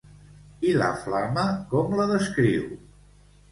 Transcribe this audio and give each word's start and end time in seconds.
I 0.69 0.73
la 0.81 0.87
flama 1.01 1.45
com 1.75 1.95
la 2.01 2.09
descriu? 2.15 2.67